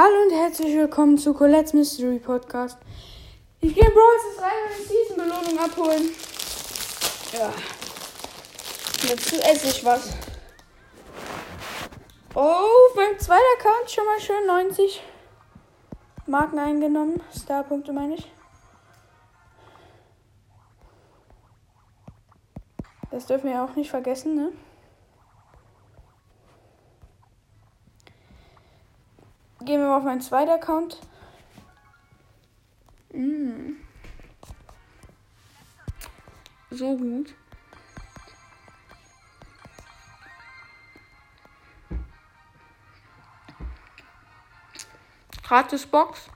Hallo 0.00 0.14
und 0.22 0.32
herzlich 0.32 0.76
willkommen 0.76 1.18
zu 1.18 1.34
Colette's 1.34 1.72
Mystery 1.72 2.20
Podcast. 2.20 2.78
Ich 3.60 3.74
gehe 3.74 3.82
Brawl 3.82 4.16
rein 4.38 4.52
und 4.62 4.76
eine 4.76 4.86
Season-Belohnung 4.86 5.58
abholen. 5.58 6.10
Ja. 7.32 7.52
Jetzt 9.08 9.32
esse 9.32 9.66
ich 9.66 9.84
was. 9.84 10.12
Oh, 12.32 12.94
mein 12.94 13.18
zweiter 13.18 13.42
Account 13.58 13.90
schon 13.90 14.04
mal 14.04 14.20
schön 14.20 14.46
90 14.46 15.02
Marken 16.28 16.60
eingenommen. 16.60 17.20
Starpunkte 17.36 17.92
meine 17.92 18.14
ich. 18.14 18.30
Das 23.10 23.26
dürfen 23.26 23.50
wir 23.50 23.64
auch 23.64 23.74
nicht 23.74 23.90
vergessen, 23.90 24.36
ne? 24.36 24.52
Gehen 29.64 29.80
wir 29.80 29.88
mal 29.88 29.98
auf 29.98 30.04
meinen 30.04 30.20
zweiten 30.20 30.50
Account. 30.50 30.98
Mm. 33.12 33.72
So 36.70 36.96
gut. 36.96 37.34
Gratis 45.42 45.86
Box. 45.86 46.28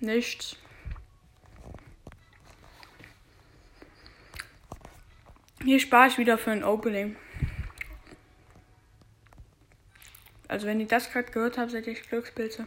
Nichts. 0.00 0.56
Hier 5.62 5.78
spare 5.78 6.08
ich 6.08 6.18
wieder 6.18 6.36
für 6.36 6.50
ein 6.50 6.64
Opening. 6.64 7.16
Also 10.58 10.66
wenn 10.66 10.80
ihr 10.80 10.88
das 10.88 11.12
gerade 11.12 11.30
gehört 11.30 11.56
habt, 11.56 11.70
seid 11.70 11.86
ihr 11.86 11.94
Glückspilze. 11.94 12.66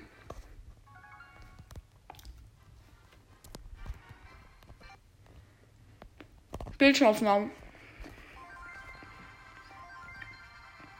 Bildschirmaufnahmen. 6.78 7.52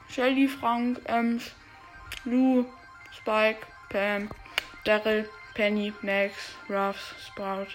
Shelly, 0.10 0.50
Frank, 0.50 1.00
Ems, 1.06 1.52
Lou, 2.26 2.66
Spike, 3.14 3.66
Pam, 3.90 4.30
Daryl, 4.84 5.30
Penny, 5.54 5.94
Max, 6.02 6.34
Ruffs, 6.70 7.16
Sprout, 7.26 7.68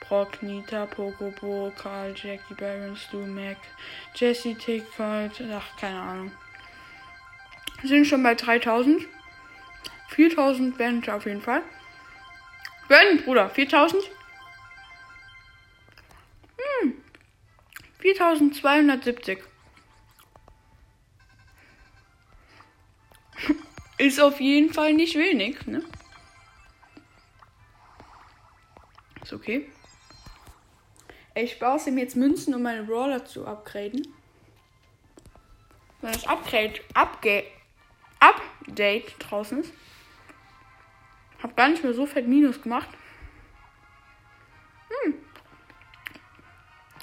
Brock, 0.00 0.42
Nita, 0.42 0.86
Pocobo, 0.86 1.72
Karl, 1.76 2.12
Jackie, 2.12 2.54
Baron, 2.54 2.96
Stu, 2.96 3.18
Mac, 3.18 3.58
Jesse, 4.16 4.56
Tick, 4.56 4.84
Colt, 4.96 5.40
ach, 5.52 5.76
keine 5.76 6.00
Ahnung. 6.00 6.32
Wir 7.84 7.90
sind 7.90 8.06
schon 8.06 8.22
bei 8.22 8.34
3000. 8.34 9.06
4000 10.08 10.78
werden 10.78 11.02
es 11.02 11.08
auf 11.10 11.26
jeden 11.26 11.42
Fall. 11.42 11.60
Gönn, 12.88 13.22
Bruder, 13.22 13.50
4000. 13.50 14.02
Hm. 16.80 16.94
4270. 17.98 19.44
Ist 23.98 24.18
auf 24.18 24.40
jeden 24.40 24.72
Fall 24.72 24.94
nicht 24.94 25.16
wenig, 25.16 25.66
ne? 25.66 25.84
Ist 29.22 29.34
okay. 29.34 29.70
Ich 31.34 31.52
spare 31.52 31.78
ihm 31.86 31.98
jetzt 31.98 32.16
Münzen, 32.16 32.54
um 32.54 32.62
meine 32.62 32.84
Brawler 32.84 33.26
zu 33.26 33.46
upgraden. 33.46 34.08
Wenn 36.00 36.12
das 36.12 36.26
Upgrade, 36.26 36.80
Upgrade, 36.94 37.44
Update 38.24 39.16
draußen 39.18 39.60
ist. 39.60 39.72
Hab 41.42 41.56
gar 41.56 41.68
nicht 41.68 41.82
mehr 41.84 41.94
so 41.94 42.06
fett 42.06 42.26
Minus 42.26 42.62
gemacht. 42.62 42.88
Hm. 44.88 45.14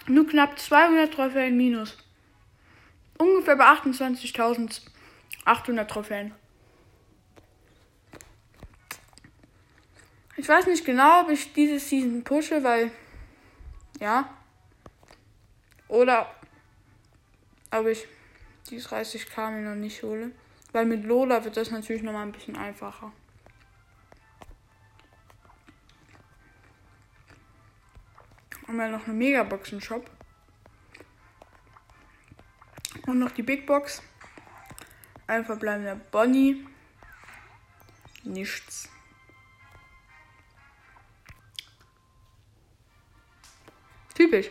Nur 0.07 0.27
knapp 0.27 0.57
200 0.57 1.13
Trophäen 1.13 1.55
Minus. 1.55 1.95
Ungefähr 3.17 3.55
bei 3.55 3.65
28.800 3.65 5.85
Trophäen. 5.85 6.33
Ich 10.37 10.49
weiß 10.49 10.65
nicht 10.65 10.85
genau, 10.85 11.21
ob 11.21 11.29
ich 11.29 11.53
diese 11.53 11.79
Season 11.79 12.23
pushe, 12.23 12.63
weil. 12.63 12.89
Ja. 13.99 14.27
Oder 15.87 16.33
ob 17.69 17.85
ich 17.85 18.07
die 18.71 18.81
30k 18.81 19.51
mir 19.51 19.69
noch 19.69 19.75
nicht 19.75 20.01
hole. 20.01 20.31
Weil 20.71 20.85
mit 20.85 21.03
Lola 21.03 21.43
wird 21.43 21.57
das 21.57 21.71
natürlich 21.71 22.01
noch 22.01 22.13
mal 22.13 22.23
ein 22.23 22.31
bisschen 22.31 22.55
einfacher. 22.55 23.11
Haben 28.67 28.77
wir 28.77 28.87
noch 28.87 29.03
eine 29.05 29.13
Megabox 29.13 29.73
im 29.73 29.81
Shop. 29.81 30.09
Und 33.05 33.19
noch 33.19 33.31
die 33.31 33.43
Big 33.43 33.65
Box. 33.65 34.01
Ein 35.27 35.45
verbleibender 35.45 35.95
Bonnie. 35.95 36.65
Nichts. 38.23 38.87
Typisch. 44.13 44.49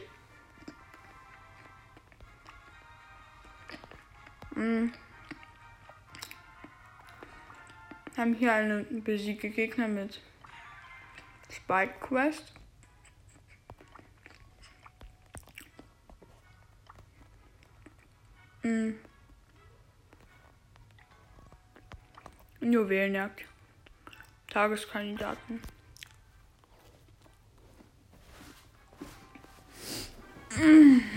Mhm. 4.54 4.92
Haben 8.20 8.34
hier 8.34 8.53
einen 8.53 9.03
besiegte 9.03 9.48
Gegner 9.48 9.88
mit 9.88 10.20
Spike 11.50 11.94
Quest. 12.00 12.53
Mhm. 18.62 18.98
Juwelenjagd. 22.60 23.47
Tageskandidaten. 24.48 25.62
Easy. 30.59 31.09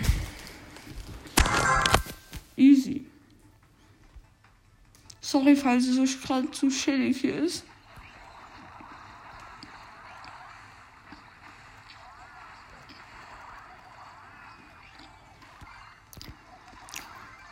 Sorry, 5.34 5.56
falls 5.56 5.88
es 5.88 6.22
gerade 6.22 6.48
zu 6.52 6.68
chillig 6.68 7.20
hier 7.20 7.34
ist. 7.34 7.64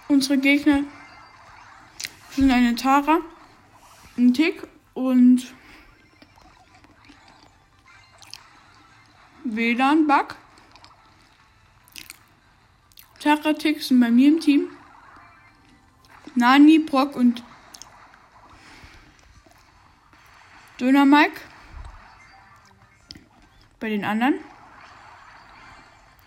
Unsere 0.07 0.39
Gegner 0.39 0.85
sind 2.31 2.53
eine 2.53 2.77
Tara, 2.77 3.19
ein 4.17 4.33
Tick 4.33 4.63
und 4.95 5.53
WLAN-Bug. 9.43 10.37
Tara 13.19 13.53
Tick 13.55 13.83
sind 13.83 13.99
bei 13.99 14.13
mir 14.13 14.29
im 14.29 14.39
Team. 14.39 14.69
Nani, 16.37 16.79
Brock 16.79 17.17
und 17.17 17.43
Döner 20.83 21.05
Mike. 21.05 21.41
Bei 23.79 23.89
den 23.89 24.05
anderen. 24.05 24.35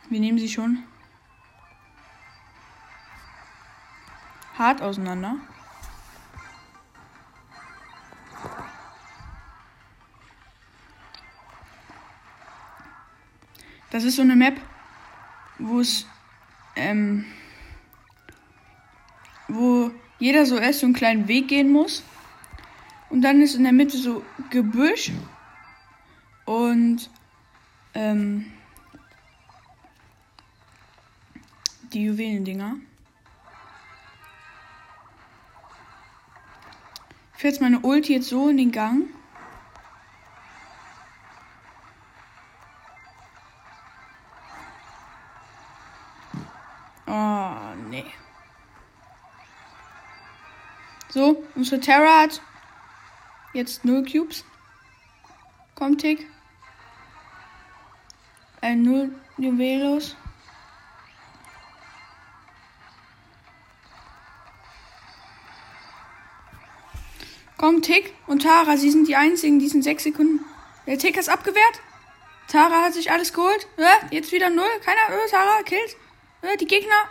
Wir 0.09 0.21
nehmen 0.21 0.39
sie 0.39 0.47
schon 0.47 0.81
hart 4.57 4.81
auseinander. 4.81 5.35
Das 13.91 14.05
ist 14.05 14.15
so 14.15 14.21
eine 14.21 14.37
Map, 14.37 14.55
wo 15.59 15.81
es 15.81 16.07
ähm, 16.77 17.25
wo 19.49 19.91
jeder 20.17 20.45
so 20.45 20.57
erst 20.57 20.79
so 20.79 20.85
einen 20.85 20.95
kleinen 20.95 21.27
Weg 21.27 21.49
gehen 21.49 21.69
muss. 21.73 22.05
Und 23.15 23.21
dann 23.21 23.41
ist 23.41 23.55
in 23.55 23.63
der 23.63 23.71
Mitte 23.71 23.97
so 23.97 24.23
Gebüsch 24.49 25.11
und 26.45 27.09
ähm, 27.93 28.51
die 31.93 32.03
Juwelendinger. 32.05 32.75
Ich 37.35 37.41
fährt 37.41 37.61
meine 37.61 37.79
Ulti 37.79 38.13
jetzt 38.13 38.29
so 38.29 38.49
in 38.49 38.57
den 38.57 38.71
Gang. 38.71 39.03
Oh, 47.07 47.53
nee. 47.89 48.05
So, 51.09 51.43
unsere 51.55 51.79
Terra 51.79 52.23
hat 52.23 52.41
jetzt 53.55 53.85
0 53.85 54.05
Cubes. 54.05 54.43
Kommt 55.73 56.01
Tick. 56.01 56.27
Ein 58.61 58.81
0 58.83 59.11
Juwelos. 59.37 60.15
Komm, 67.57 67.81
Tick 67.81 68.13
und 68.27 68.43
Tara, 68.43 68.77
sie 68.77 68.91
sind 68.91 69.07
die 69.07 69.15
einzigen, 69.15 69.59
die 69.59 69.69
sind 69.69 69.83
6 69.83 70.03
Sekunden. 70.03 70.45
Der 70.85 70.99
Tick 70.99 71.17
hat 71.17 71.29
abgewehrt. 71.29 71.81
Tara 72.47 72.83
hat 72.83 72.93
sich 72.93 73.11
alles 73.11 73.33
geholt. 73.33 73.67
Ja, 73.77 73.97
jetzt 74.11 74.31
wieder 74.31 74.49
0. 74.49 74.63
Keiner. 74.83 75.23
Äh, 75.23 75.29
Tara 75.29 75.63
killt. 75.63 75.95
Ja, 76.43 76.55
die 76.57 76.67
Gegner. 76.67 77.09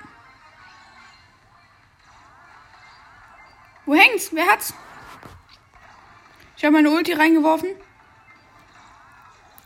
Wo 3.86 3.94
hängt's? 3.94 4.32
Wer 4.32 4.46
hat's? 4.46 4.74
Ich 6.64 6.66
habe 6.66 6.76
meine 6.76 6.92
Ulti 6.92 7.12
reingeworfen. 7.12 7.68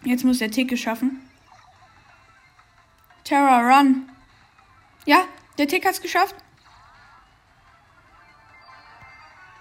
Jetzt 0.02 0.24
muss 0.24 0.38
der 0.38 0.50
Tick 0.50 0.68
geschaffen. 0.68 1.30
Terra, 3.22 3.60
run. 3.60 4.10
Ja, 5.06 5.28
der 5.58 5.68
Tick 5.68 5.86
hat's 5.86 6.02
geschafft. 6.02 6.34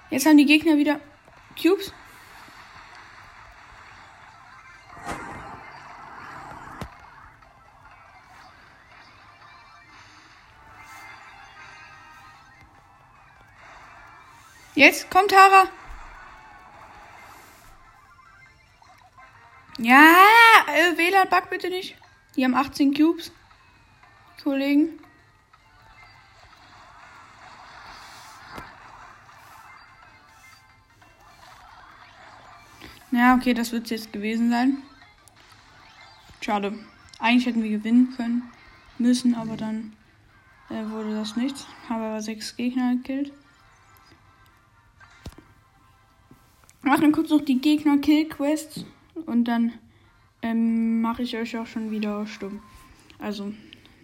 Jetzt 0.10 0.26
haben 0.26 0.38
die 0.38 0.48
Gegner 0.48 0.78
wieder 0.78 1.00
Cubes. 1.62 1.94
Jetzt 14.74 15.12
kommt 15.12 15.30
Tara. 15.30 15.70
Ja, 19.78 20.16
äh, 20.68 20.98
WLAN 20.98 21.30
bug 21.30 21.50
bitte 21.50 21.70
nicht. 21.70 21.96
Die 22.36 22.44
haben 22.44 22.56
18 22.56 22.94
Cubes. 22.94 23.32
Kollegen. 24.44 25.00
Ja, 33.12 33.36
okay, 33.36 33.54
das 33.54 33.72
wird 33.72 33.86
es 33.86 33.90
jetzt 33.90 34.14
gewesen 34.14 34.50
sein. 34.50 34.78
Schade. 36.42 36.74
Eigentlich 37.20 37.46
hätten 37.46 37.64
wir 37.64 37.72
gewinnen 37.72 38.14
können, 38.16 38.44
müssen, 38.98 39.36
aber 39.36 39.58
dann 39.58 39.96
äh, 40.70 40.86
wurde 40.90 41.16
das 41.16 41.36
nichts. 41.36 41.68
Habe 41.90 42.04
aber 42.06 42.22
sechs 42.22 42.56
Gegner 42.56 42.96
gekillt. 42.96 43.34
mache 46.88 47.02
dann 47.02 47.12
kurz 47.12 47.30
noch 47.30 47.42
die 47.42 47.60
Gegner-Kill-Quests 47.60 48.86
und 49.26 49.46
dann 49.46 49.74
ähm, 50.42 51.02
mache 51.02 51.24
ich 51.24 51.36
euch 51.36 51.58
auch 51.58 51.68
schon 51.68 51.92
wieder 51.92 52.26
stumm. 52.28 52.62
Also, 53.20 53.54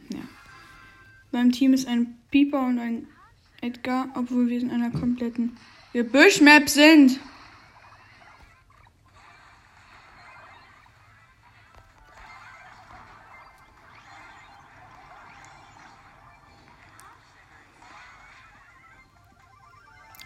ja. 0.10 0.22
Beim 1.32 1.52
Team 1.52 1.74
ist 1.74 1.88
ein 1.88 2.18
Pieper 2.32 2.66
und 2.66 2.80
ein 2.80 3.08
Edgar, 3.62 4.08
obwohl 4.16 4.50
wir 4.50 4.60
in 4.60 4.72
einer 4.72 4.92
kompletten 4.92 5.58
Gebüschmap 5.94 6.68
sind. 6.68 7.20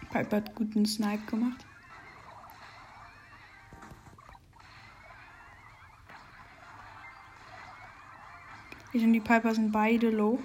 Piper 0.10 0.38
hat 0.38 0.56
guten 0.56 0.86
Snipe 0.86 1.30
gemacht. 1.30 1.67
Ich 8.98 9.04
und 9.04 9.14
die 9.14 9.20
Piper 9.20 9.54
sind 9.54 9.72
beide 9.72 10.10
low. 10.10 10.40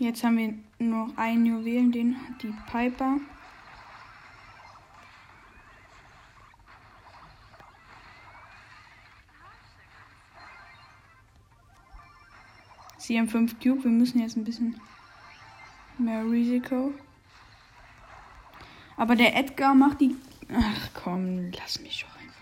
Jetzt 0.00 0.24
haben 0.24 0.36
wir 0.36 0.54
nur 0.84 1.06
noch 1.06 1.16
einen 1.16 1.46
Juwelen, 1.46 1.92
den 1.92 2.16
die 2.42 2.52
Piper. 2.72 3.18
Sie 12.98 13.16
haben 13.16 13.28
5 13.28 13.60
Cube, 13.60 13.84
wir 13.84 13.92
müssen 13.92 14.18
jetzt 14.18 14.36
ein 14.36 14.42
bisschen 14.42 14.80
mehr 15.98 16.24
Risiko. 16.24 16.92
Aber 18.96 19.16
der 19.16 19.36
Edgar 19.36 19.74
macht 19.74 20.00
die. 20.00 20.16
Ach 20.52 20.88
komm, 20.94 21.50
lass 21.52 21.80
mich 21.80 22.04
doch 22.04 22.20
einfach. 22.20 22.34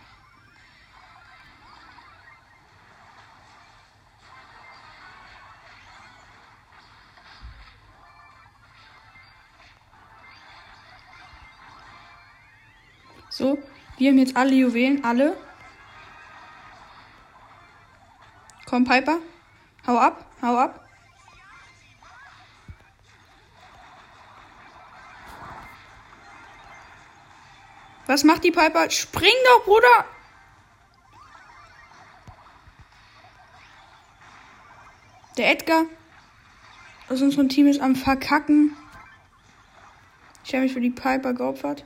So, 13.30 13.58
wir 13.96 14.10
haben 14.10 14.18
jetzt 14.18 14.36
alle 14.36 14.54
Juwelen, 14.54 15.02
alle. 15.04 15.36
Komm, 18.66 18.84
Piper. 18.84 19.18
Hau 19.86 19.98
ab, 19.98 20.24
hau 20.42 20.58
ab. 20.58 20.91
Was 28.06 28.24
macht 28.24 28.44
die 28.44 28.50
Piper? 28.50 28.90
Spring 28.90 29.32
doch, 29.46 29.64
Bruder! 29.64 30.04
Der 35.36 35.50
Edgar 35.50 35.86
aus 37.08 37.22
unserem 37.22 37.48
Team 37.48 37.66
ist 37.66 37.80
am 37.80 37.96
Verkacken. 37.96 38.76
Ich 40.44 40.52
habe 40.52 40.64
mich 40.64 40.72
für 40.72 40.80
die 40.80 40.90
Piper 40.90 41.32
geopfert. 41.32 41.84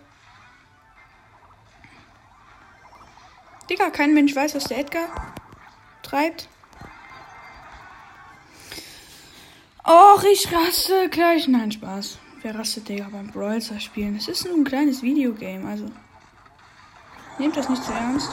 Digga, 3.68 3.90
kein 3.90 4.14
Mensch 4.14 4.34
weiß, 4.34 4.54
was 4.54 4.64
der 4.64 4.78
Edgar 4.78 5.08
treibt. 6.02 6.48
Och, 9.84 10.24
ich 10.24 10.52
raste 10.52 11.08
gleich. 11.10 11.46
Nein, 11.46 11.70
Spaß. 11.70 12.18
Wer 12.42 12.54
rastet, 12.54 12.88
Digga, 12.88 13.08
beim 13.10 13.28
Brawl 13.28 13.60
spielen? 13.60 14.16
Es 14.16 14.28
ist 14.28 14.44
nur 14.44 14.54
ein 14.54 14.64
kleines 14.64 15.02
Videogame, 15.02 15.66
also. 15.68 15.90
Nehmt 17.38 17.56
das 17.56 17.68
nicht 17.68 17.82
zu 17.82 17.92
ernst. 17.92 18.30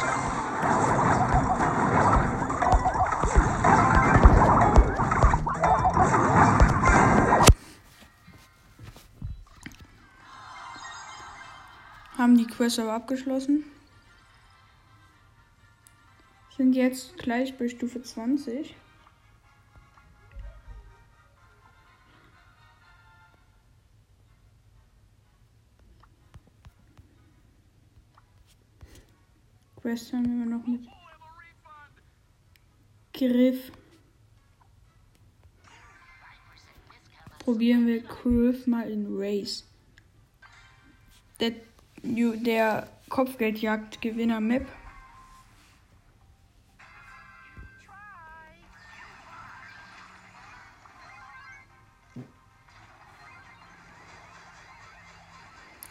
Haben 12.17 12.37
die 12.37 12.47
Quest 12.47 12.79
aber 12.79 12.93
abgeschlossen. 12.93 13.65
Sind 16.55 16.73
jetzt 16.73 17.17
gleich 17.17 17.57
bei 17.57 17.67
Stufe 17.67 18.01
20. 18.01 18.75
Quest 29.83 30.13
haben 30.13 30.39
wir 30.39 30.45
noch 30.45 30.65
mit 30.65 30.87
Griff. 33.11 33.69
Probieren 37.39 37.85
wir 37.85 38.01
Griff 38.01 38.65
mal 38.65 38.89
in 38.89 39.07
Race. 39.09 39.67
Der, 41.41 41.51
der 42.01 42.87
Kopfgeldjagd-Gewinner 43.09 44.39
Map. 44.39 44.65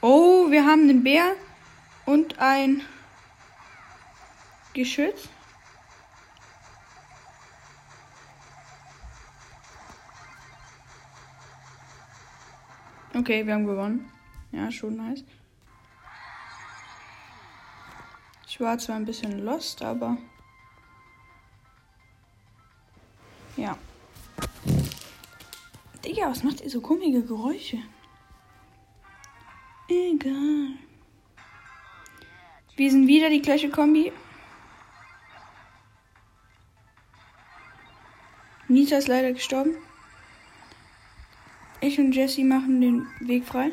Oh, 0.00 0.50
wir 0.50 0.64
haben 0.64 0.88
den 0.88 1.04
Bär 1.04 1.36
und 2.06 2.38
ein 2.38 2.80
Geschütz. 4.74 5.28
Okay, 13.14 13.46
wir 13.46 13.54
haben 13.54 13.66
gewonnen. 13.66 14.10
Ja, 14.50 14.70
schon 14.70 14.96
nice. 14.96 15.24
Ich 18.48 18.60
war 18.60 18.78
zwar 18.78 18.96
ein 18.96 19.04
bisschen 19.04 19.44
lost, 19.44 19.82
aber 19.82 20.16
Ja. 23.56 23.76
Digga, 26.04 26.30
was 26.30 26.42
macht 26.42 26.62
ihr 26.62 26.70
so 26.70 26.80
komische 26.80 27.22
Geräusche? 27.22 27.78
Egal. 29.88 30.78
Wir 32.76 32.90
sind 32.90 33.06
wieder 33.06 33.28
die 33.28 33.42
gleiche 33.42 33.68
Kombi. 33.68 34.12
Nita 38.92 38.98
ist 38.98 39.08
leider 39.08 39.32
gestorben. 39.32 39.70
Ich 41.80 41.98
und 41.98 42.12
Jesse 42.12 42.44
machen 42.44 42.82
den 42.82 43.06
Weg 43.20 43.46
frei. 43.46 43.72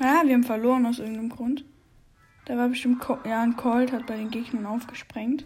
Ah, 0.00 0.22
wir 0.24 0.32
haben 0.32 0.44
verloren 0.44 0.86
aus 0.86 1.00
irgendeinem 1.00 1.28
Grund. 1.28 1.66
Da 2.46 2.56
war 2.56 2.68
bestimmt 2.68 2.98
Co 3.00 3.18
ja, 3.26 3.42
ein 3.42 3.56
Colt 3.56 3.92
hat 3.92 4.06
bei 4.06 4.16
den 4.16 4.30
Gegnern 4.30 4.64
aufgesprengt. 4.64 5.44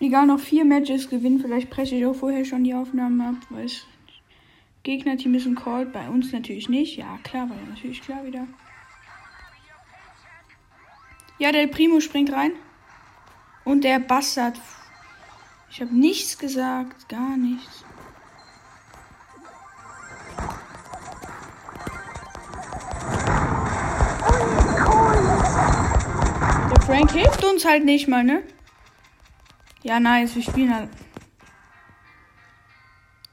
Egal, 0.00 0.26
noch 0.26 0.40
vier 0.40 0.64
Matches 0.64 1.08
gewinnen. 1.08 1.38
Vielleicht 1.38 1.70
breche 1.70 1.94
ich 1.94 2.06
auch 2.06 2.16
vorher 2.16 2.44
schon 2.44 2.64
die 2.64 2.74
Aufnahmen 2.74 3.20
ab, 3.20 3.36
weil 3.50 3.70
Gegnerteam 4.82 5.34
ist 5.36 5.46
ein 5.46 5.54
Colt, 5.54 5.92
bei 5.92 6.08
uns 6.08 6.32
natürlich 6.32 6.68
nicht. 6.68 6.96
Ja, 6.96 7.20
klar, 7.22 7.48
war 7.48 7.56
ja 7.56 7.68
natürlich 7.68 8.02
klar 8.02 8.26
wieder. 8.26 8.48
Ja, 11.44 11.52
der 11.52 11.66
Primo 11.66 12.00
springt 12.00 12.32
rein. 12.32 12.52
Und 13.66 13.84
der 13.84 13.98
Bastard. 13.98 14.58
Ich 15.70 15.82
habe 15.82 15.94
nichts 15.94 16.38
gesagt, 16.38 17.06
gar 17.10 17.36
nichts. 17.36 17.84
Der 26.70 26.80
Frank 26.80 27.12
hilft 27.12 27.44
uns 27.44 27.66
halt 27.66 27.84
nicht 27.84 28.08
mal, 28.08 28.24
ne? 28.24 28.42
Ja, 29.82 30.00
nice, 30.00 30.36
wir 30.36 30.42
spielen 30.42 30.74
halt. 30.74 30.88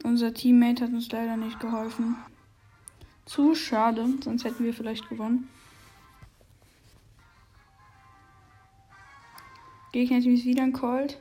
Unser 0.03 0.33
Teammate 0.33 0.83
hat 0.83 0.91
uns 0.91 1.09
leider 1.09 1.37
nicht 1.37 1.61
geholfen. 1.61 2.17
Zu 3.23 3.55
schade, 3.55 4.05
sonst 4.21 4.43
hätten 4.43 4.65
wir 4.65 4.73
vielleicht 4.73 5.07
gewonnen. 5.07 5.47
Gegner-Team 9.91 10.36
ist 10.36 10.45
wieder 10.45 10.63
ein 10.63 10.74
Colt. 10.74 11.19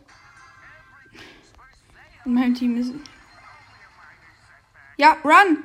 Und 2.24 2.34
mein 2.34 2.54
Team 2.54 2.76
ist. 2.76 2.92
Ja, 4.96 5.16
run! 5.24 5.64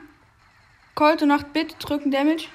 Colt 0.95 1.21
und 1.21 1.31
8 1.31 1.51
Bit 1.53 1.75
drücken 1.79 2.09
Damage. 2.09 2.47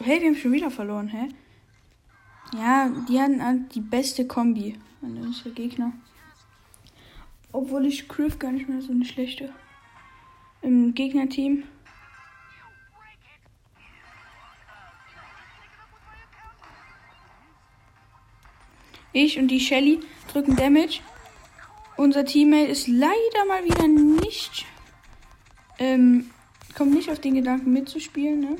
Hey, 0.00 0.20
wir 0.20 0.28
haben 0.28 0.36
schon 0.36 0.52
wieder 0.52 0.70
verloren, 0.70 1.08
hä? 1.08 1.28
Ja, 2.54 2.88
die 3.08 3.20
hatten 3.20 3.68
die 3.68 3.80
beste 3.80 4.26
Kombi 4.26 4.76
an 5.00 5.16
unsere 5.18 5.50
Gegner. 5.50 5.92
Obwohl 7.52 7.86
ich 7.86 8.08
Griff 8.08 8.38
gar 8.38 8.50
nicht 8.50 8.68
mehr 8.68 8.82
so 8.82 8.90
eine 8.90 9.04
schlechte 9.04 9.52
im 10.62 10.94
Gegnerteam. 10.94 11.64
Ich 19.12 19.38
und 19.38 19.48
die 19.48 19.60
Shelly 19.60 20.00
drücken 20.32 20.56
Damage. 20.56 21.00
Unser 21.96 22.24
Teammate 22.24 22.70
ist 22.70 22.88
leider 22.88 23.44
mal 23.46 23.64
wieder 23.64 23.86
nicht. 23.86 24.64
Ähm, 25.78 26.30
kommt 26.74 26.94
nicht 26.94 27.10
auf 27.10 27.20
den 27.20 27.34
Gedanken 27.34 27.72
mitzuspielen, 27.72 28.40
ne? 28.40 28.56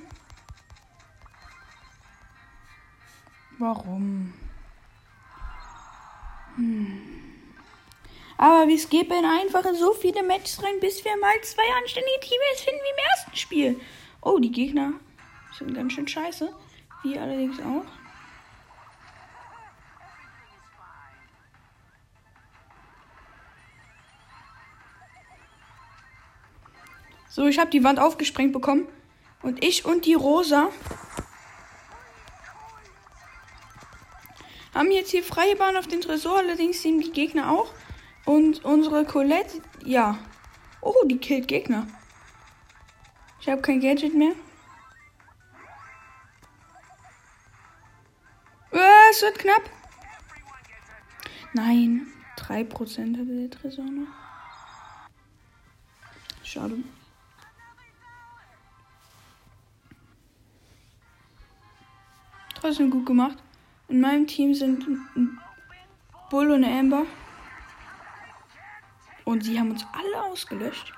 Warum? 3.59 4.35
Hm. 6.57 7.01
Aber 8.37 8.67
wir 8.67 8.79
skippen 8.79 9.25
einfach 9.25 9.65
in 9.65 9.77
so 9.77 9.93
viele 9.93 10.23
Matches 10.23 10.63
rein, 10.63 10.81
bis 10.81 11.05
wir 11.05 11.17
mal 11.17 11.35
zwei 11.43 11.63
anständige 11.81 12.21
Teammates 12.21 12.63
finden 12.63 12.81
wie 12.83 12.91
im 12.91 13.07
ersten 13.15 13.37
Spiel. 13.37 13.81
Oh, 14.21 14.39
die 14.39 14.51
Gegner 14.51 14.95
sind 15.57 15.75
ganz 15.75 15.93
schön 15.93 16.09
scheiße. 16.09 16.53
Wir 17.05 17.23
allerdings 17.23 17.61
auch. 17.61 18.02
So, 27.33 27.47
ich 27.47 27.59
habe 27.59 27.71
die 27.71 27.83
Wand 27.83 27.99
aufgesprengt 27.99 28.53
bekommen. 28.53 28.87
Und 29.41 29.65
ich 29.65 29.87
und 29.87 30.05
die 30.05 30.13
Rosa 30.13 30.69
haben 34.75 34.91
jetzt 34.91 35.13
hier 35.13 35.25
freie 35.25 35.57
Bahn 35.57 35.79
auf 35.79 35.87
den 35.87 36.03
Tresor. 36.03 36.37
Allerdings 36.37 36.83
sehen 36.83 37.01
die 37.01 37.11
Gegner 37.11 37.51
auch. 37.51 37.73
Und 38.27 38.63
unsere 38.67 39.07
Colette, 39.07 39.63
ja. 39.83 40.19
Oh, 40.83 40.93
die 41.07 41.17
killt 41.17 41.49
Gegner. 41.49 41.87
Ich 43.41 43.49
habe 43.49 43.63
kein 43.63 43.81
Gadget 43.81 44.13
mehr. 44.13 44.35
Oh, 48.73 49.11
es 49.11 49.23
wird 49.23 49.39
knapp. 49.39 49.71
Nein, 51.55 52.09
3% 52.37 53.19
hatte 53.19 53.49
der 53.49 53.51
Tresor 53.51 53.87
noch. 53.87 54.09
Schade. 56.43 56.77
Trotzdem 62.63 62.91
gut 62.91 63.05
gemacht. 63.07 63.39
In 63.89 64.01
meinem 64.01 64.25
Team 64.25 64.55
sind 64.55 64.87
Bull 66.31 66.53
und 66.53 66.63
Amber. 66.63 67.03
Und 69.25 69.43
sie 69.43 69.59
haben 69.59 69.73
uns 69.73 69.85
alle 69.93 70.23
ausgelöscht. 70.23 70.93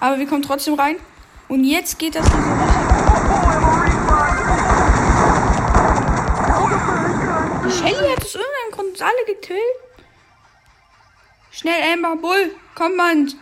Aber 0.00 0.18
wir 0.18 0.26
kommen 0.26 0.42
trotzdem 0.42 0.74
rein. 0.74 0.96
Und 1.46 1.62
jetzt 1.62 1.96
geht 2.00 2.16
das 2.16 2.26
Die 2.26 2.32
Shelly 7.70 8.10
hat 8.10 8.24
aus 8.24 8.34
irgendeinem 8.34 8.72
Grund 8.72 9.00
alle 9.00 9.24
gekillt. 9.28 9.60
Schnell, 11.52 11.92
Amber, 11.92 12.16
Bull, 12.16 12.50
komm, 12.74 12.96
Mann. 12.96 13.32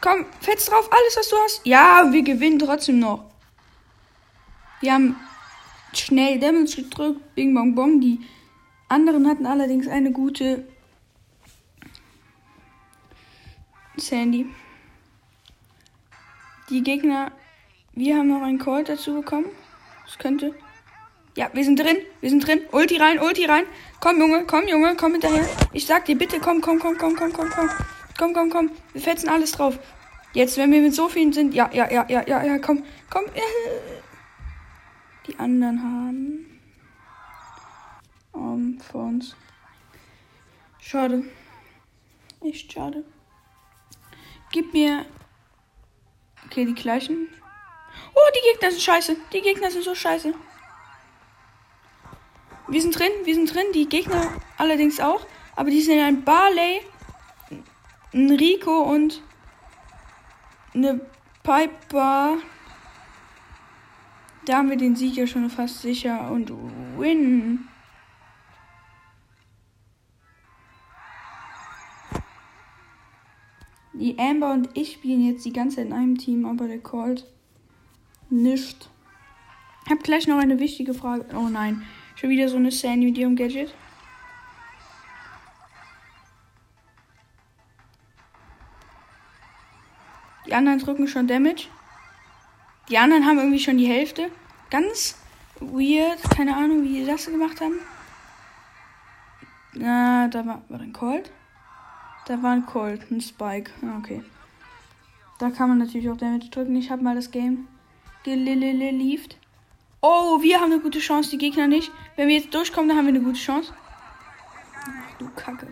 Komm, 0.00 0.24
fetz 0.40 0.66
drauf, 0.66 0.88
alles, 0.90 1.16
was 1.16 1.28
du 1.28 1.36
hast. 1.36 1.66
Ja, 1.66 2.08
wir 2.10 2.22
gewinnen 2.22 2.58
trotzdem 2.58 3.00
noch. 3.00 3.24
Wir 4.80 4.94
haben 4.94 5.16
schnell 5.92 6.38
Damage 6.38 6.76
gedrückt. 6.76 7.34
Bing, 7.34 7.54
bong, 7.54 7.74
bong. 7.74 8.00
Die 8.00 8.20
anderen 8.88 9.28
hatten 9.28 9.46
allerdings 9.46 9.88
eine 9.88 10.10
gute 10.10 10.66
Sandy. 13.96 14.46
Die 16.70 16.82
Gegner, 16.82 17.32
wir 17.92 18.16
haben 18.16 18.28
noch 18.28 18.42
einen 18.42 18.58
Call 18.58 18.84
dazu 18.84 19.14
bekommen. 19.14 19.46
Das 20.06 20.18
könnte. 20.18 20.54
Ja, 21.36 21.50
wir 21.52 21.64
sind 21.64 21.78
drin. 21.78 21.98
Wir 22.20 22.30
sind 22.30 22.46
drin. 22.46 22.62
Ulti 22.72 22.96
rein, 22.96 23.20
Ulti 23.20 23.44
rein. 23.44 23.64
Komm, 24.00 24.18
Junge, 24.18 24.44
komm, 24.46 24.66
Junge, 24.66 24.96
komm 24.96 25.12
hinterher. 25.12 25.46
Ich 25.72 25.86
sag 25.86 26.06
dir 26.06 26.16
bitte, 26.16 26.40
komm, 26.40 26.60
komm, 26.62 26.78
komm, 26.78 26.96
komm, 26.96 27.14
komm, 27.16 27.32
komm, 27.32 27.50
komm. 27.50 27.68
Komm, 28.20 28.34
komm, 28.34 28.50
komm. 28.50 28.70
Wir 28.92 29.00
fetzen 29.00 29.30
alles 29.30 29.52
drauf. 29.52 29.78
Jetzt, 30.34 30.58
wenn 30.58 30.70
wir 30.70 30.82
mit 30.82 30.94
so 30.94 31.08
vielen 31.08 31.32
sind. 31.32 31.54
Ja, 31.54 31.70
ja, 31.72 31.90
ja, 31.90 32.04
ja, 32.06 32.22
ja, 32.28 32.44
ja, 32.44 32.58
komm, 32.58 32.84
komm. 33.08 33.24
Die 35.26 35.38
anderen 35.38 35.82
haben. 35.82 36.60
Um, 38.32 38.78
vor 38.78 39.04
uns. 39.04 39.34
Schade. 40.80 41.24
Echt 42.44 42.70
schade. 42.70 43.04
Gib 44.52 44.74
mir. 44.74 45.06
Okay, 46.44 46.66
die 46.66 46.74
gleichen. 46.74 47.26
Oh, 48.14 48.30
die 48.36 48.52
Gegner 48.52 48.70
sind 48.70 48.82
scheiße. 48.82 49.16
Die 49.32 49.40
Gegner 49.40 49.70
sind 49.70 49.82
so 49.82 49.94
scheiße. 49.94 50.34
Wir 52.68 52.82
sind 52.82 52.98
drin, 52.98 53.12
wir 53.24 53.34
sind 53.34 53.54
drin. 53.54 53.72
Die 53.72 53.88
Gegner 53.88 54.30
allerdings 54.58 55.00
auch. 55.00 55.26
Aber 55.56 55.70
die 55.70 55.80
sind 55.80 56.00
ein 56.00 56.22
Barley 56.22 56.82
ein 58.12 58.30
Rico 58.30 58.82
und 58.82 59.22
eine 60.74 61.00
Piper. 61.42 62.38
Da 64.44 64.56
haben 64.56 64.70
wir 64.70 64.76
den 64.76 64.96
Sieg 64.96 65.16
ja 65.16 65.26
schon 65.26 65.48
fast 65.50 65.82
sicher 65.82 66.30
und 66.30 66.52
win. 66.98 67.66
Die 73.92 74.18
Amber 74.18 74.52
und 74.52 74.70
ich 74.74 74.94
spielen 74.94 75.26
jetzt 75.26 75.44
die 75.44 75.52
ganze 75.52 75.76
Zeit 75.76 75.86
in 75.86 75.92
einem 75.92 76.16
Team, 76.16 76.46
aber 76.46 76.68
der 76.68 76.80
Colt 76.80 77.26
nicht. 78.30 78.88
Ich 79.84 79.90
habe 79.90 80.02
gleich 80.02 80.26
noch 80.26 80.38
eine 80.38 80.58
wichtige 80.58 80.94
Frage. 80.94 81.26
Oh 81.36 81.48
nein, 81.48 81.82
schon 82.14 82.30
wieder 82.30 82.48
so 82.48 82.56
eine 82.56 82.70
Sandy 82.70 83.06
mit 83.06 83.18
ihrem 83.18 83.36
Gadget. 83.36 83.74
Die 90.50 90.56
anderen 90.56 90.80
drücken 90.80 91.06
schon 91.06 91.28
Damage. 91.28 91.68
Die 92.88 92.98
anderen 92.98 93.24
haben 93.24 93.38
irgendwie 93.38 93.60
schon 93.60 93.78
die 93.78 93.86
Hälfte. 93.86 94.32
Ganz 94.68 95.16
weird. 95.60 96.20
Keine 96.36 96.56
Ahnung, 96.56 96.82
wie 96.82 96.98
die 96.98 97.06
das 97.06 97.26
gemacht 97.26 97.60
haben. 97.60 97.78
Na, 99.74 100.26
da 100.26 100.44
war, 100.44 100.62
war 100.68 100.80
ein 100.80 100.92
Colt. 100.92 101.30
Da 102.26 102.42
war 102.42 102.50
ein 102.50 102.66
Colt, 102.66 103.08
ein 103.12 103.20
Spike. 103.20 103.70
Ah, 103.82 103.98
okay. 103.98 104.24
Da 105.38 105.50
kann 105.50 105.68
man 105.68 105.78
natürlich 105.78 106.10
auch 106.10 106.16
Damage 106.16 106.48
drücken. 106.50 106.74
Ich 106.74 106.90
habe 106.90 107.04
mal 107.04 107.14
das 107.14 107.30
Game 107.30 107.68
gelilieft. 108.24 109.36
Oh, 110.00 110.42
wir 110.42 110.60
haben 110.60 110.72
eine 110.72 110.80
gute 110.80 110.98
Chance, 110.98 111.30
die 111.30 111.38
Gegner 111.38 111.68
nicht. 111.68 111.92
Wenn 112.16 112.26
wir 112.26 112.34
jetzt 112.34 112.52
durchkommen, 112.52 112.88
dann 112.88 112.98
haben 112.98 113.06
wir 113.06 113.14
eine 113.14 113.22
gute 113.22 113.38
Chance. 113.38 113.72
Ach, 114.84 115.18
du 115.18 115.30
Kacke. 115.36 115.68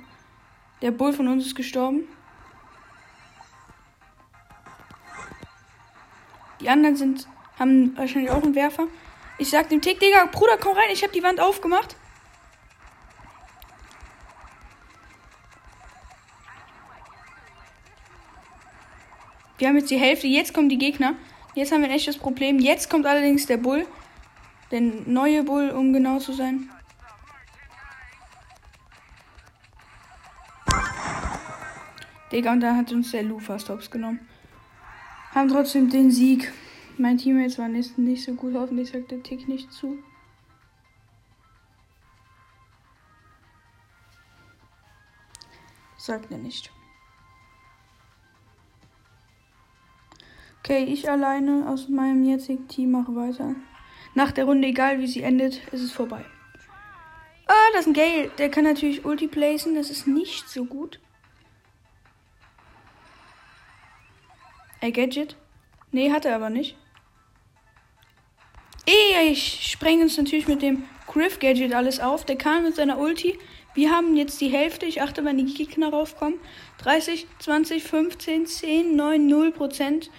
Der 0.83 0.93
Bull 0.93 1.13
von 1.13 1.27
uns 1.27 1.47
ist 1.47 1.57
gestorben. 1.57 2.05
Die 6.61 6.69
anderen 6.69 6.97
sind, 6.97 7.29
haben 7.59 7.97
wahrscheinlich 7.97 8.31
auch 8.31 8.43
einen 8.43 8.55
Werfer. 8.55 8.87
Ich 9.39 9.51
sag 9.51 9.69
dem 9.69 9.81
Tick, 9.81 10.01
Digga, 10.01 10.27
Bruder, 10.27 10.59
komm 10.59 10.77
rein, 10.77 10.91
ich 10.93 11.03
habe 11.03 11.13
die 11.13 11.23
Wand 11.23 11.41
aufgemacht. 11.41 11.97
Wir 19.59 19.69
haben 19.69 19.77
jetzt 19.77 19.91
die 19.91 19.99
Hälfte, 19.99 20.27
jetzt 20.27 20.55
kommen 20.55 20.69
die 20.69 20.79
Gegner. 20.79 21.15
Jetzt 21.55 21.73
haben 21.73 21.83
wir 21.83 21.89
ein 21.89 21.95
echtes 21.95 22.17
Problem. 22.17 22.61
Jetzt 22.61 22.89
kommt 22.89 23.07
allerdings 23.07 23.47
der 23.47 23.57
Bull. 23.57 23.87
Der 24.71 24.81
neue 24.81 25.43
Bull, 25.43 25.71
um 25.71 25.93
genau 25.93 26.19
zu 26.19 26.33
sein. 26.33 26.71
Digga, 32.31 32.53
und 32.53 32.61
da 32.61 32.77
hat 32.77 32.93
uns 32.93 33.11
der 33.11 33.23
Lu 33.23 33.41
fast 33.41 33.69
hops 33.69 33.91
genommen. 33.91 34.21
Haben 35.35 35.49
trotzdem 35.49 35.91
den 35.91 36.11
Sieg. 36.11 36.53
Mein 36.97 37.19
Teammates 37.19 37.59
waren 37.59 37.73
nicht, 37.73 37.97
nicht 37.99 38.25
so 38.25 38.35
gut. 38.35 38.55
Hoffentlich 38.55 38.91
sagt 38.91 39.11
der 39.11 39.23
Tick 39.23 39.47
nicht 39.47 39.73
zu. 39.73 39.99
Sagt 45.97 46.31
er 46.31 46.39
nicht. 46.39 46.73
Okay, 50.61 50.85
ich 50.85 51.09
alleine 51.11 51.69
aus 51.69 51.89
meinem 51.89 52.25
jetzigen 52.25 52.67
Team 52.69 52.91
mache 52.91 53.15
weiter. 53.15 53.55
Nach 54.15 54.33
der 54.33 54.45
Runde, 54.45 54.69
egal 54.69 54.99
wie 54.99 55.07
sie 55.07 55.23
endet, 55.23 55.67
ist 55.73 55.83
es 55.83 55.93
vorbei. 55.93 56.25
Ah, 57.47 57.73
das 57.73 57.83
ist 57.83 57.87
ein 57.89 57.95
Gale. 57.95 58.31
Der 58.39 58.51
kann 58.51 58.65
natürlich 58.65 59.05
Ulti 59.05 59.29
placen. 59.29 59.75
Das 59.75 59.91
ist 59.91 60.07
nicht 60.07 60.49
so 60.49 60.65
gut. 60.65 61.01
Ey, 64.81 64.93
Gadget? 64.93 65.37
Nee, 65.91 66.13
hat 66.13 66.25
er 66.25 66.37
aber 66.37 66.51
nicht. 66.51 66.77
Ey, 68.87 69.31
ich 69.31 69.71
spreng 69.71 70.01
uns 70.01 70.17
natürlich 70.17 70.49
mit 70.49 70.63
dem 70.63 70.85
Griff 71.07 71.41
Gadget 71.41 71.75
alles 71.75 72.01
auf. 72.01 72.25
Der 72.25 72.37
kam 72.37 72.65
mit 72.65 72.77
seiner 72.77 72.99
Ulti. 72.99 73.39
Wir 73.75 73.91
haben 73.91 74.17
jetzt 74.17 74.41
die 74.41 74.49
Hälfte. 74.49 74.87
Ich 74.87 75.03
achte, 75.03 75.25
wenn 75.25 75.39
die 75.39 75.53
Gegner 75.53 75.91
raufkommen. 75.91 76.39
30, 76.79 77.27
20, 77.39 77.83
15, 77.83 78.47
10, 78.47 78.97
9, 78.97 79.27
0 79.27 79.53
Prozent. 79.53 80.11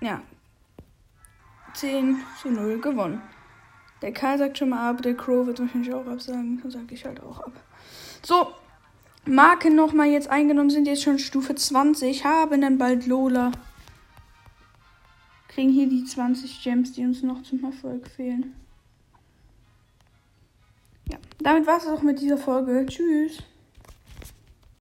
Ja. 0.00 0.22
10 1.74 2.18
zu 2.40 2.50
0 2.50 2.80
gewonnen. 2.80 3.22
Der 4.02 4.12
Karl 4.12 4.38
sagt 4.38 4.58
schon 4.58 4.68
mal 4.68 4.90
ab, 4.90 5.02
der 5.02 5.16
Crow 5.16 5.46
wird 5.46 5.58
wahrscheinlich 5.58 5.92
auch 5.92 6.06
absagen. 6.06 6.60
Dann 6.62 6.70
sage 6.70 6.94
ich 6.94 7.04
halt 7.04 7.20
auch 7.22 7.40
ab. 7.40 7.52
So, 8.22 8.48
Marken 9.24 9.74
nochmal 9.74 10.08
jetzt 10.08 10.30
eingenommen, 10.30 10.70
sind 10.70 10.86
jetzt 10.86 11.02
schon 11.02 11.18
Stufe 11.18 11.54
20, 11.54 12.24
haben 12.24 12.60
dann 12.60 12.78
bald 12.78 13.06
Lola. 13.06 13.50
Kriegen 15.58 15.72
hier 15.72 15.88
die 15.88 16.04
20 16.04 16.62
Gems, 16.62 16.92
die 16.92 17.04
uns 17.04 17.24
noch 17.24 17.42
zum 17.42 17.64
Erfolg 17.64 18.06
fehlen. 18.06 18.54
Ja, 21.10 21.18
damit 21.40 21.66
war 21.66 21.78
es 21.78 21.86
auch 21.88 22.00
mit 22.00 22.20
dieser 22.20 22.38
Folge. 22.38 22.86
Tschüss. 22.86 23.42